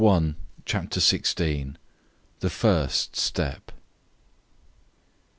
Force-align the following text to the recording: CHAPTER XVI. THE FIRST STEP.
CHAPTER 0.65 0.99
XVI. 0.99 1.75
THE 2.39 2.49
FIRST 2.49 3.15
STEP. 3.15 3.71